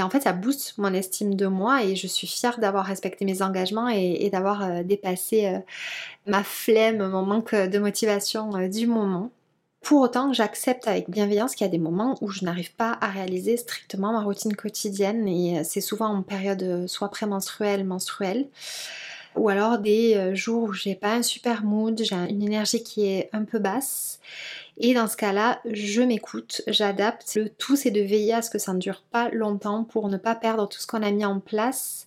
en 0.00 0.08
fait 0.10 0.22
ça 0.22 0.32
booste 0.32 0.78
mon 0.78 0.94
estime 0.94 1.34
de 1.34 1.46
moi 1.46 1.82
et 1.82 1.96
je 1.96 2.06
suis 2.06 2.28
fière 2.28 2.60
d'avoir 2.60 2.86
respecté 2.86 3.24
mes 3.24 3.42
engagements 3.42 3.88
et, 3.88 4.30
d'avoir 4.30 4.62
euh, 4.62 4.82
dépassé 4.84 5.46
euh, 5.46 5.58
ma 6.26 6.44
flemme, 6.44 7.08
mon 7.08 7.22
manque 7.22 7.54
de 7.54 7.78
motivation 7.80 8.50
du 8.68 8.86
moment. 8.86 9.32
Pour 9.84 10.00
autant, 10.00 10.32
j'accepte 10.32 10.88
avec 10.88 11.10
bienveillance 11.10 11.54
qu'il 11.54 11.66
y 11.66 11.68
a 11.68 11.70
des 11.70 11.76
moments 11.76 12.16
où 12.22 12.30
je 12.30 12.42
n'arrive 12.42 12.72
pas 12.72 12.96
à 13.02 13.08
réaliser 13.08 13.58
strictement 13.58 14.12
ma 14.12 14.22
routine 14.22 14.56
quotidienne 14.56 15.28
et 15.28 15.58
euh, 15.58 15.62
c'est 15.62 15.82
souvent 15.82 16.06
en 16.06 16.22
période 16.22 16.62
euh, 16.62 16.86
soit 16.86 17.10
prémenstruelle, 17.10 17.84
menstruelle 17.84 18.48
ou 19.36 19.50
alors 19.50 19.76
des 19.76 20.14
euh, 20.14 20.34
jours 20.34 20.62
où 20.62 20.72
j'ai 20.72 20.94
pas 20.94 21.16
un 21.16 21.22
super 21.22 21.64
mood, 21.64 22.00
j'ai 22.02 22.14
une 22.14 22.42
énergie 22.42 22.82
qui 22.82 23.06
est 23.06 23.28
un 23.34 23.44
peu 23.44 23.58
basse. 23.58 24.20
Et 24.78 24.94
dans 24.94 25.06
ce 25.06 25.18
cas-là, 25.18 25.60
je 25.70 26.00
m'écoute, 26.00 26.62
j'adapte. 26.66 27.34
Le 27.34 27.50
tout, 27.50 27.76
c'est 27.76 27.90
de 27.90 28.00
veiller 28.00 28.32
à 28.32 28.40
ce 28.40 28.48
que 28.48 28.58
ça 28.58 28.72
ne 28.72 28.78
dure 28.78 29.02
pas 29.10 29.28
longtemps 29.32 29.84
pour 29.84 30.08
ne 30.08 30.16
pas 30.16 30.34
perdre 30.34 30.66
tout 30.66 30.80
ce 30.80 30.86
qu'on 30.86 31.02
a 31.02 31.10
mis 31.10 31.26
en 31.26 31.40
place 31.40 32.06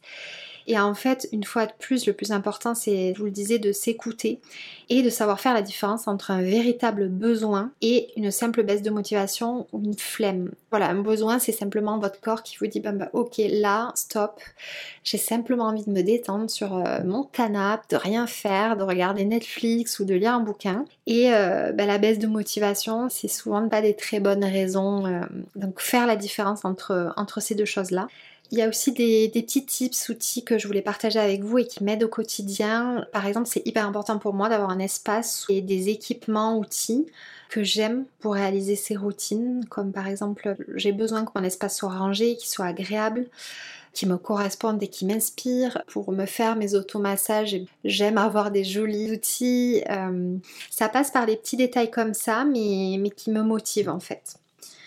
et 0.68 0.78
en 0.78 0.94
fait, 0.94 1.30
une 1.32 1.46
fois 1.46 1.66
de 1.66 1.72
plus, 1.80 2.06
le 2.06 2.14
plus 2.14 2.32
important, 2.32 2.76
c'est, 2.76 3.14
je 3.14 3.20
vous 3.20 3.26
le 3.26 3.32
disais, 3.32 3.58
de 3.58 3.72
s'écouter 3.72 4.42
et 4.90 5.02
de 5.02 5.10
savoir 5.10 5.40
faire 5.40 5.54
la 5.54 5.62
différence 5.62 6.10
entre 6.10 6.30
un 6.32 6.42
véritable 6.42 7.08
besoin 7.08 7.72
et 7.82 8.10
une 8.18 8.32
simple 8.32 8.64
baisse 8.64 8.82
de 8.82 8.90
motivation 8.90 9.68
ou 9.72 9.82
une 9.82 9.98
flemme. 9.98 10.52
Voilà, 10.70 10.90
un 10.90 11.02
besoin, 11.02 11.40
c'est 11.40 11.54
simplement 11.54 11.98
votre 12.00 12.20
corps 12.20 12.44
qui 12.44 12.58
vous 12.60 12.68
dit, 12.68 12.82
bah, 12.82 12.92
ok, 13.14 13.42
là, 13.50 13.94
stop, 13.96 14.42
j'ai 15.06 15.18
simplement 15.18 15.66
envie 15.66 15.86
de 15.86 15.92
me 15.92 16.02
détendre 16.02 16.50
sur 16.50 16.76
euh, 16.76 17.00
mon 17.06 17.24
canapé, 17.24 17.86
de 17.90 17.96
rien 17.96 18.28
faire, 18.28 18.76
de 18.76 18.84
regarder 18.84 19.24
Netflix 19.24 20.00
ou 20.00 20.06
de 20.06 20.16
lire 20.16 20.34
un 20.34 20.42
bouquin. 20.42 20.84
Et 21.06 21.34
euh, 21.34 21.72
bah, 21.72 21.86
la 21.86 21.98
baisse 21.98 22.20
de 22.20 22.28
motivation, 22.28 23.08
c'est 23.10 23.30
souvent 23.30 23.70
pas 23.70 23.82
des 23.82 23.96
très 23.96 24.20
bonnes 24.20 24.44
raisons. 24.44 25.06
Euh, 25.06 25.22
donc 25.56 25.80
faire 25.80 26.08
la 26.08 26.18
différence 26.18 26.66
entre, 26.66 27.14
entre 27.16 27.42
ces 27.42 27.56
deux 27.56 27.66
choses-là. 27.66 28.08
Il 28.52 28.58
y 28.58 28.62
a 28.62 28.70
aussi 28.70 28.92
des, 28.94 29.30
petits 29.34 29.66
tips, 29.66 30.10
outils 30.10 30.44
que 30.44 30.58
je 30.58 30.68
voulais 30.68 30.82
partager 30.82 31.20
avec 31.20 31.44
vous 31.44 31.58
et 31.58 31.68
qui 31.68 31.84
m'aident 31.84 32.04
au 32.04 32.08
quotidien. 32.08 33.06
Par 33.12 33.26
exemple, 33.26 33.48
c'est 33.48 33.66
hyper 33.66 33.86
important 33.86 34.20
pour 34.20 34.34
moi 34.34 34.50
d'avoir 34.50 34.70
un 34.70 34.80
espace 34.80 35.46
et 35.50 35.62
des 35.62 35.90
équipements, 35.90 36.58
outils 36.58 37.08
que 37.50 37.64
j'aime 37.64 38.06
pour 38.20 38.34
réaliser 38.34 38.76
ces 38.76 38.96
routines. 38.96 39.66
Comme 39.70 39.92
par 39.92 40.08
exemple, 40.08 40.56
j'ai 40.76 40.92
besoin 40.92 41.26
que 41.26 41.32
mon 41.36 41.44
espace 41.44 41.78
soit 41.78 41.98
rangé, 41.98 42.36
qu'il 42.36 42.50
soit 42.50 42.66
agréable 42.66 43.28
qui 43.98 44.06
me 44.06 44.18
corresponde 44.18 44.84
et 44.84 44.90
qui 44.90 45.08
m'inspire 45.08 45.82
pour 45.88 46.12
me 46.12 46.28
faire 46.28 46.56
mes 46.56 46.76
automassages. 46.76 47.58
J'aime 47.84 48.20
avoir 48.20 48.52
des 48.52 48.64
jolis 48.64 49.12
outils. 49.12 49.82
Euh, 49.90 50.38
ça 50.70 50.88
passe 50.88 51.10
par 51.10 51.26
les 51.26 51.36
petits 51.36 51.58
détails 51.58 51.90
comme 51.90 52.14
ça, 52.14 52.46
mais, 52.46 52.98
mais 53.00 53.10
qui 53.10 53.32
me 53.32 53.42
motivent 53.42 53.90
en 53.90 54.00
fait. 54.00 54.36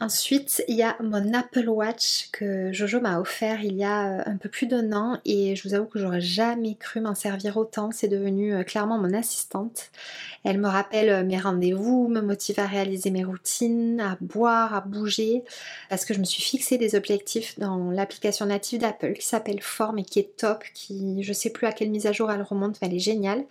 Ensuite, 0.02 0.64
il 0.66 0.76
y 0.76 0.83
a 0.83 0.97
mon 1.02 1.35
Apple 1.35 1.69
Watch 1.69 2.30
que 2.33 2.73
Jojo 2.73 3.02
m'a 3.02 3.21
offert 3.21 3.62
il 3.62 3.76
y 3.76 3.85
a 3.85 4.21
euh, 4.21 4.23
un 4.25 4.38
peu 4.38 4.49
plus 4.49 4.66
d'un 4.66 4.95
an 4.95 5.19
et 5.26 5.54
je 5.54 5.69
vous 5.69 5.75
avoue 5.75 5.85
que 5.85 5.99
j'aurais 5.99 6.23
jamais 6.23 6.75
cru 6.75 7.02
m'en 7.02 7.14
servir 7.14 7.59
autant. 7.59 7.90
C'est 7.92 8.09
devenu 8.09 8.54
euh, 8.54 8.62
clairement 8.62 8.97
mon 8.97 9.12
assistante. 9.12 9.90
Elle 10.42 10.59
me 10.59 10.69
rappelle 10.69 11.11
euh, 11.11 11.23
mes 11.23 11.38
rendez-vous, 11.38 12.09
me 12.09 12.23
motive 12.23 12.59
à 12.61 12.66
réaliser 12.66 13.11
mes 13.11 13.25
routines, 13.25 14.00
à 14.00 14.16
boire, 14.23 14.75
à 14.75 14.80
bouger 14.80 15.45
parce 15.90 16.07
que 16.07 16.14
je 16.14 16.21
me 16.21 16.25
suis 16.25 16.42
fixé 16.42 16.78
des 16.78 16.95
objectifs 16.95 17.59
dans 17.59 17.90
l'application 17.90 18.47
native 18.47 18.80
d'Apple 18.80 19.12
qui 19.12 19.26
s'appelle 19.26 19.61
Form 19.61 19.99
et 19.99 20.04
qui 20.04 20.19
est 20.19 20.35
top, 20.38 20.64
qui 20.73 21.23
je 21.23 21.35
sais 21.35 21.50
plus 21.50 21.66
à 21.66 21.73
quelle 21.73 21.90
mise 21.90 22.07
à 22.07 22.12
jour 22.12 22.30
elle 22.30 22.40
remonte, 22.40 22.78
mais 22.80 22.88
elle 22.88 22.95
est 22.95 23.00
géniale 23.00 23.45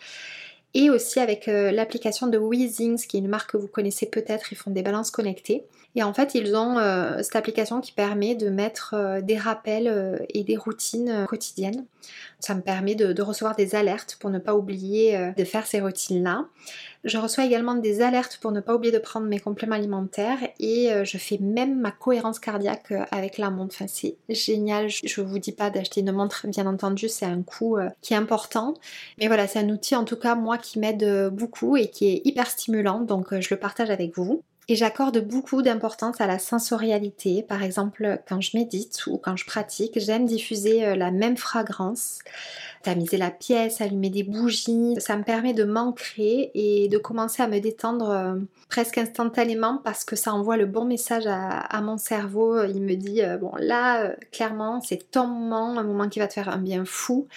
et 0.73 0.89
aussi 0.89 1.19
avec 1.19 1.47
l'application 1.47 2.27
de 2.27 2.37
Weezings, 2.37 3.07
qui 3.07 3.17
est 3.17 3.19
une 3.19 3.27
marque 3.27 3.51
que 3.51 3.57
vous 3.57 3.67
connaissez 3.67 4.05
peut-être, 4.05 4.51
ils 4.51 4.57
font 4.57 4.71
des 4.71 4.83
balances 4.83 5.11
connectées. 5.11 5.65
Et 5.95 6.03
en 6.03 6.13
fait, 6.13 6.35
ils 6.35 6.55
ont 6.55 6.77
euh, 6.77 7.17
cette 7.23 7.35
application 7.35 7.81
qui 7.81 7.91
permet 7.91 8.35
de 8.35 8.49
mettre 8.49 8.93
euh, 8.93 9.21
des 9.21 9.37
rappels 9.37 9.87
euh, 9.87 10.17
et 10.29 10.43
des 10.43 10.55
routines 10.55 11.25
quotidiennes. 11.27 11.85
Ça 12.39 12.53
me 12.53 12.61
permet 12.61 12.95
de, 12.95 13.21
recevoir 13.21 13.55
des 13.55 13.75
alertes 13.75 14.17
pour 14.19 14.29
ne 14.29 14.39
pas 14.39 14.55
oublier 14.55 15.33
de 15.35 15.43
faire 15.43 15.67
ces 15.67 15.81
routines-là. 15.81 16.45
Je 17.05 17.17
reçois 17.17 17.45
également 17.45 17.75
des 17.75 18.01
alertes 18.01 18.39
pour 18.41 18.51
ne 18.51 18.59
pas 18.59 18.75
oublier 18.75 18.91
de 18.91 18.99
prendre 18.99 19.25
mes 19.25 19.39
compléments 19.39 19.75
alimentaires 19.75 20.39
et 20.59 20.91
euh, 20.91 21.05
je 21.05 21.17
fais 21.17 21.37
même 21.37 21.79
ma 21.79 21.91
cohérence 21.91 22.39
cardiaque 22.39 22.91
euh, 22.91 23.05
avec 23.11 23.37
la 23.37 23.49
montre. 23.49 23.73
Enfin, 23.75 23.87
c'est 23.87 24.17
génial. 24.27 24.89
Je 24.89 25.21
vous 25.21 25.39
dis 25.39 25.53
pas 25.53 25.69
d'acheter 25.69 26.01
une 26.01 26.11
montre, 26.11 26.45
bien 26.47 26.67
entendu, 26.67 27.07
c'est 27.07 27.25
un 27.25 27.41
coût 27.41 27.77
euh, 27.77 27.89
qui 28.01 28.13
est 28.13 28.17
important. 28.17 28.73
Mais 29.17 29.27
voilà, 29.27 29.47
c'est 29.47 29.59
un 29.59 29.69
outil 29.69 29.95
en 29.95 30.03
tout 30.03 30.17
cas 30.17 30.35
moi 30.35 30.57
qui 30.57 30.77
m'aide 30.79 31.29
beaucoup 31.29 31.77
et 31.77 31.89
qui 31.89 32.07
est 32.07 32.21
hyper 32.25 32.49
stimulant. 32.49 32.99
Donc 32.99 33.27
je 33.39 33.47
le 33.49 33.59
partage 33.59 33.89
avec 33.89 34.17
vous. 34.17 34.43
Et 34.69 34.75
j'accorde 34.75 35.17
beaucoup 35.19 35.61
d'importance 35.61 36.21
à 36.21 36.27
la 36.27 36.39
sensorialité. 36.39 37.43
Par 37.43 37.63
exemple, 37.63 38.21
quand 38.27 38.39
je 38.39 38.55
médite 38.55 39.07
ou 39.07 39.17
quand 39.17 39.35
je 39.35 39.45
pratique, 39.45 39.99
j'aime 39.99 40.25
diffuser 40.25 40.95
la 40.95 41.09
même 41.09 41.37
fragrance 41.37 42.19
tamiser 42.83 43.17
la 43.17 43.31
pièce, 43.31 43.81
allumer 43.81 44.09
des 44.09 44.23
bougies. 44.23 44.95
Ça 44.99 45.17
me 45.17 45.23
permet 45.23 45.53
de 45.53 45.63
m'ancrer 45.63 46.51
et 46.53 46.87
de 46.87 46.97
commencer 46.97 47.43
à 47.43 47.47
me 47.47 47.59
détendre 47.59 48.09
euh, 48.09 48.35
presque 48.69 48.97
instantanément 48.97 49.81
parce 49.83 50.05
que 50.05 50.15
ça 50.15 50.33
envoie 50.33 50.57
le 50.57 50.65
bon 50.65 50.85
message 50.85 51.25
à, 51.27 51.81
mon 51.81 51.97
cerveau. 51.97 52.63
Il 52.63 52.81
me 52.81 52.95
dit, 52.95 53.21
euh, 53.21 53.37
bon 53.37 53.51
là, 53.57 54.03
euh, 54.03 54.15
clairement, 54.31 54.81
c'est 54.81 55.11
ton 55.11 55.27
moment, 55.27 55.77
un 55.77 55.83
moment 55.83 56.09
qui 56.09 56.19
va 56.19 56.27
te 56.27 56.33
faire 56.33 56.49
un 56.49 56.57
bien 56.57 56.85
fou. 56.85 57.27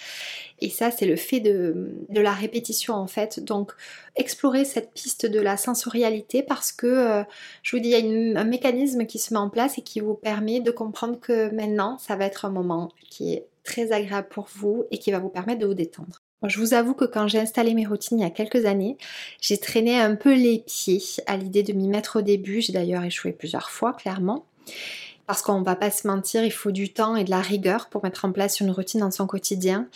Et 0.63 0.69
ça, 0.69 0.91
c'est 0.91 1.05
le 1.05 1.17
fait 1.17 1.41
de, 1.41 1.91
la 2.09 2.31
répétition 2.31 2.93
en 2.93 3.05
fait. 3.05 3.43
Donc, 3.43 3.73
explorer 4.15 4.63
cette 4.63 4.93
piste 4.93 5.25
de 5.25 5.41
la 5.41 5.57
sensorialité 5.57 6.41
parce 6.41 6.71
que, 6.71 7.25
je 7.63 7.75
vous 7.75 7.81
dis, 7.81 7.89
il 7.89 8.31
y 8.31 8.35
a 8.37 8.39
un 8.39 8.45
mécanisme 8.45 9.05
qui 9.05 9.19
se 9.19 9.33
met 9.33 9.39
en 9.41 9.49
place 9.49 9.77
et 9.77 9.81
qui 9.81 9.99
vous 9.99 10.13
permet 10.13 10.61
de 10.61 10.71
comprendre 10.71 11.19
que 11.19 11.53
maintenant, 11.53 11.97
ça 11.97 12.15
va 12.15 12.23
être 12.23 12.45
un 12.45 12.49
moment 12.49 12.89
qui 13.09 13.33
est 13.33 13.45
très 13.65 13.91
agréable 13.91 14.29
pour 14.29 14.47
vous 14.55 14.85
et 14.89 14.99
qui 14.99 15.11
va 15.11 15.19
vous 15.19 15.27
permettre 15.27 15.59
de 15.59 15.65
vous 15.65 15.73
détendre. 15.73 16.21
je 16.45 16.59
vous 16.59 16.73
avoue 16.73 16.93
que 16.93 17.05
quand 17.05 17.27
j'ai 17.27 17.39
installé 17.39 17.73
mes 17.73 17.85
routines 17.85 18.19
il 18.19 18.23
y 18.23 18.25
a 18.25 18.29
quelques 18.29 18.65
années, 18.65 18.97
j'ai 19.41 19.57
traîné 19.57 19.99
un 19.99 20.15
peu 20.15 20.33
les 20.33 20.59
pieds 20.59 21.01
à 21.27 21.35
l'idée 21.35 21.63
de 21.63 21.73
m'y 21.73 21.89
mettre 21.89 22.19
au 22.19 22.21
début. 22.21 22.61
J'ai 22.61 22.71
d'ailleurs 22.71 23.03
échoué 23.03 23.33
plusieurs 23.33 23.69
fois, 23.69 23.91
clairement. 23.91 24.45
Parce 25.25 25.41
qu'on 25.41 25.61
va 25.61 25.75
pas 25.75 25.89
se 25.89 26.05
mentir, 26.05 26.43
il 26.43 26.51
faut 26.51 26.71
du 26.71 26.91
temps 26.91 27.15
et 27.15 27.23
de 27.23 27.29
la 27.29 27.39
rigueur 27.39 27.87
pour 27.87 28.03
mettre 28.03 28.25
en 28.25 28.31
place 28.31 28.59
une 28.59 28.71
routine 28.71 28.99
dans 28.99 29.11
son 29.11 29.25
quotidien. 29.25 29.87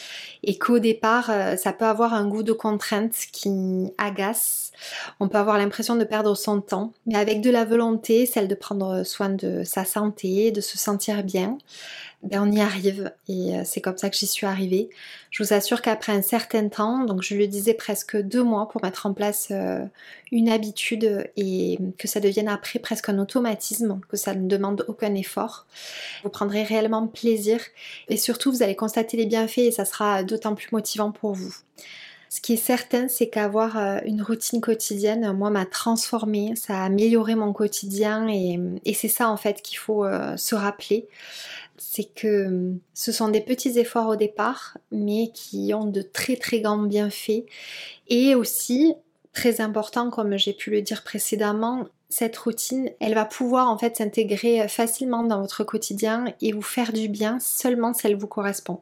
Et 0.43 0.57
qu'au 0.57 0.79
départ, 0.79 1.29
euh, 1.29 1.57
ça 1.57 1.73
peut 1.73 1.85
avoir 1.85 2.13
un 2.13 2.27
goût 2.27 2.43
de 2.43 2.53
contrainte 2.53 3.13
qui 3.33 3.91
agace. 3.97 4.71
On 5.19 5.27
peut 5.27 5.37
avoir 5.37 5.57
l'impression 5.57 5.95
de 5.95 6.05
perdre 6.05 6.35
son 6.35 6.61
temps. 6.61 6.93
Mais 7.05 7.15
avec 7.15 7.41
de 7.41 7.49
la 7.49 7.65
volonté, 7.65 8.25
celle 8.25 8.47
de 8.47 8.55
prendre 8.55 9.03
soin 9.03 9.29
de 9.29 9.63
sa 9.63 9.83
santé, 9.83 10.51
de 10.51 10.61
se 10.61 10.77
sentir 10.77 11.23
bien, 11.23 11.57
ben 12.23 12.41
on 12.41 12.51
y 12.51 12.61
arrive 12.61 13.11
et 13.27 13.55
euh, 13.55 13.61
c'est 13.63 13.79
comme 13.79 13.97
ça 13.97 14.09
que 14.09 14.17
j'y 14.17 14.25
suis 14.25 14.47
arrivée. 14.47 14.89
Je 15.29 15.43
vous 15.43 15.53
assure 15.53 15.81
qu'après 15.81 16.13
un 16.13 16.23
certain 16.23 16.67
temps, 16.67 17.05
donc 17.05 17.21
je 17.21 17.35
le 17.35 17.47
disais 17.47 17.75
presque 17.75 18.17
deux 18.17 18.43
mois 18.43 18.67
pour 18.69 18.83
mettre 18.83 19.05
en 19.05 19.13
place 19.13 19.49
euh, 19.51 19.85
une 20.31 20.49
habitude 20.49 21.29
et 21.37 21.77
que 21.97 22.07
ça 22.07 22.19
devienne 22.19 22.47
après 22.47 22.79
presque 22.79 23.09
un 23.09 23.19
automatisme, 23.19 24.01
que 24.09 24.17
ça 24.17 24.33
ne 24.33 24.47
demande 24.47 24.83
aucun 24.87 25.13
effort, 25.13 25.67
vous 26.23 26.29
prendrez 26.29 26.63
réellement 26.63 27.07
plaisir 27.07 27.61
et 28.09 28.17
surtout 28.17 28.51
vous 28.51 28.63
allez 28.63 28.75
constater 28.75 29.15
les 29.15 29.27
bienfaits 29.27 29.59
et 29.59 29.71
ça 29.71 29.85
sera 29.85 30.23
d'autant 30.23 30.55
plus 30.55 30.71
motivant 30.71 31.11
pour 31.11 31.33
vous. 31.33 31.55
Ce 32.29 32.41
qui 32.41 32.53
est 32.53 32.57
certain, 32.57 33.07
c'est 33.07 33.29
qu'avoir 33.29 33.77
euh, 33.77 33.99
une 34.05 34.21
routine 34.21 34.61
quotidienne, 34.61 35.31
moi, 35.33 35.49
m'a 35.49 35.65
transformée, 35.65 36.53
ça 36.55 36.81
a 36.81 36.85
amélioré 36.85 37.35
mon 37.35 37.53
quotidien 37.53 38.27
et, 38.27 38.59
c'est 38.93 39.07
ça 39.07 39.29
en 39.29 39.37
fait 39.37 39.61
qu'il 39.61 39.77
faut 39.77 40.05
se 40.37 40.55
rappeler 40.55 41.07
c'est 41.77 42.05
que 42.05 42.73
ce 42.93 43.11
sont 43.11 43.29
des 43.29 43.41
petits 43.41 43.77
efforts 43.79 44.09
au 44.09 44.15
départ, 44.15 44.77
mais 44.91 45.31
qui 45.33 45.73
ont 45.73 45.85
de 45.85 46.01
très 46.01 46.35
très 46.35 46.59
grands 46.61 46.81
bienfaits. 46.81 47.45
Et 48.07 48.35
aussi, 48.35 48.95
très 49.33 49.61
important, 49.61 50.09
comme 50.09 50.37
j'ai 50.37 50.53
pu 50.53 50.71
le 50.71 50.81
dire 50.81 51.03
précédemment, 51.03 51.87
cette 52.09 52.37
routine, 52.37 52.89
elle 53.01 53.15
va 53.15 53.25
pouvoir 53.25 53.69
en 53.69 53.77
fait 53.77 53.97
s'intégrer 53.97 54.67
facilement 54.69 55.23
dans 55.23 55.41
votre 55.41 55.65
quotidien 55.65 56.25
et 56.41 56.53
vous 56.53 56.61
faire 56.61 56.93
du 56.93 57.09
bien 57.09 57.37
seulement 57.39 57.93
si 57.93 58.07
elle 58.07 58.15
vous 58.15 58.27
correspond. 58.27 58.79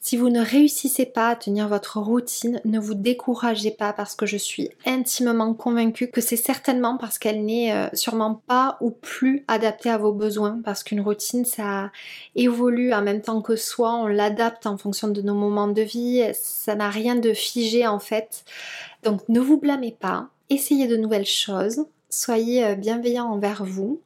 Si 0.00 0.16
vous 0.16 0.30
ne 0.30 0.40
réussissez 0.40 1.06
pas 1.06 1.28
à 1.28 1.36
tenir 1.36 1.68
votre 1.68 1.98
routine, 1.98 2.60
ne 2.64 2.78
vous 2.78 2.94
découragez 2.94 3.70
pas 3.70 3.92
parce 3.92 4.14
que 4.14 4.26
je 4.26 4.36
suis 4.36 4.70
intimement 4.86 5.54
convaincue 5.54 6.08
que 6.08 6.20
c'est 6.20 6.36
certainement 6.36 6.96
parce 6.96 7.18
qu'elle 7.18 7.44
n'est 7.44 7.72
euh, 7.72 7.88
sûrement 7.92 8.42
pas 8.46 8.78
ou 8.80 8.90
plus 8.90 9.44
adaptée 9.46 9.90
à 9.90 9.98
vos 9.98 10.12
besoins 10.12 10.60
parce 10.64 10.82
qu'une 10.82 11.00
routine 11.00 11.44
ça 11.44 11.90
évolue 12.34 12.92
en 12.92 13.02
même 13.02 13.20
temps 13.20 13.42
que 13.42 13.56
soi, 13.56 13.94
on 13.94 14.06
l'adapte 14.06 14.66
en 14.66 14.78
fonction 14.78 15.08
de 15.08 15.22
nos 15.22 15.34
moments 15.34 15.68
de 15.68 15.82
vie, 15.82 16.24
ça 16.34 16.74
n'a 16.74 16.88
rien 16.88 17.14
de 17.14 17.32
figé 17.32 17.86
en 17.86 17.98
fait. 17.98 18.44
Donc 19.02 19.20
ne 19.28 19.40
vous 19.40 19.58
blâmez 19.58 19.96
pas, 19.98 20.28
essayez 20.50 20.86
de 20.86 20.96
nouvelles 20.96 21.26
choses, 21.26 21.84
soyez 22.14 22.64
euh, 22.64 22.74
bienveillant 22.74 23.26
envers 23.26 23.64
vous 23.64 24.00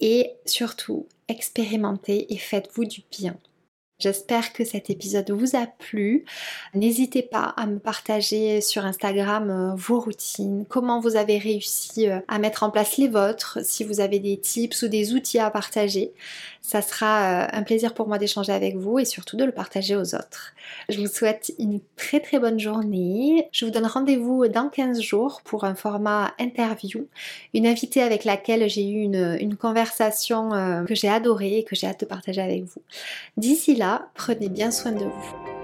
et 0.00 0.32
surtout 0.46 1.06
expérimentez 1.28 2.32
et 2.32 2.38
faites-vous 2.38 2.84
du 2.84 3.02
bien. 3.10 3.36
J'espère 3.98 4.52
que 4.52 4.64
cet 4.64 4.90
épisode 4.90 5.30
vous 5.30 5.56
a 5.56 5.66
plu. 5.66 6.24
N'hésitez 6.74 7.22
pas 7.22 7.54
à 7.56 7.66
me 7.66 7.78
partager 7.78 8.60
sur 8.60 8.84
Instagram 8.84 9.50
euh, 9.50 9.74
vos 9.76 10.00
routines, 10.00 10.64
comment 10.68 11.00
vous 11.00 11.14
avez 11.16 11.38
réussi 11.38 12.08
euh, 12.08 12.18
à 12.26 12.38
mettre 12.38 12.64
en 12.64 12.70
place 12.70 12.96
les 12.96 13.08
vôtres, 13.08 13.58
si 13.62 13.84
vous 13.84 14.00
avez 14.00 14.18
des 14.18 14.36
tips 14.36 14.82
ou 14.82 14.88
des 14.88 15.14
outils 15.14 15.38
à 15.38 15.50
partager. 15.50 16.12
Ça 16.60 16.80
sera 16.80 17.54
un 17.54 17.62
plaisir 17.62 17.92
pour 17.92 18.08
moi 18.08 18.16
d'échanger 18.16 18.52
avec 18.52 18.76
vous 18.76 18.98
et 18.98 19.04
surtout 19.04 19.36
de 19.36 19.44
le 19.44 19.52
partager 19.52 19.96
aux 19.96 20.14
autres. 20.14 20.54
Je 20.88 20.98
vous 20.98 21.06
souhaite 21.06 21.52
une 21.58 21.80
très 21.96 22.20
très 22.20 22.38
bonne 22.38 22.58
journée. 22.58 23.48
Je 23.52 23.64
vous 23.64 23.70
donne 23.70 23.86
rendez-vous 23.86 24.48
dans 24.48 24.68
15 24.68 25.00
jours 25.00 25.42
pour 25.44 25.64
un 25.64 25.74
format 25.74 26.32
interview, 26.38 27.06
une 27.52 27.66
invitée 27.66 28.02
avec 28.02 28.24
laquelle 28.24 28.68
j'ai 28.68 28.88
eu 28.88 29.02
une, 29.02 29.56
conversation 29.56 30.52
euh, 30.52 30.84
que 30.84 30.94
j'ai 30.94 31.08
adorée 31.08 31.58
et 31.58 31.64
que 31.64 31.76
j'ai 31.76 31.86
hâte 31.86 32.00
de 32.00 32.06
partager 32.06 32.40
avec 32.40 32.64
vous. 32.64 32.82
D'ici 33.36 33.76
prenez 34.14 34.48
bien 34.48 34.70
soin 34.70 34.92
de 34.92 35.04
vous. 35.04 35.63